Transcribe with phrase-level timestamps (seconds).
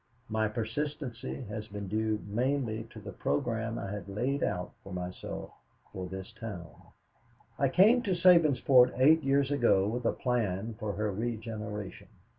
[0.29, 5.51] My persistency has been due mainly to the program I had laid out for myself
[5.93, 6.71] for this town.
[7.59, 12.07] "I came to Sabinsport eight years ago with a plan for her regeneration.